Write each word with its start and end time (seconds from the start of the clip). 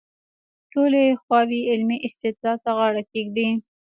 ټولې 0.71 1.03
خواوې 1.21 1.59
علمي 1.71 1.97
استدلال 2.07 2.57
ته 2.63 2.71
غاړه 2.77 3.03
کېږدي. 3.11 3.47